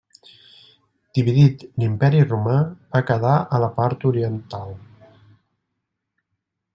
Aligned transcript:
Dividit 1.17 1.65
l'Imperi 1.83 2.23
Romà 2.29 2.55
va 2.95 3.01
quedar 3.11 3.35
a 3.57 3.59
la 3.65 3.69
part 3.75 4.07
oriental. 4.13 4.73